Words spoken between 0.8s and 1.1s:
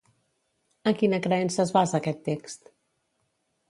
En